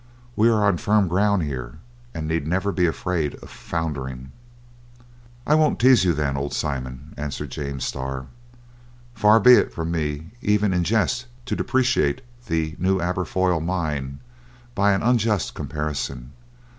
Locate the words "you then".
6.03-6.35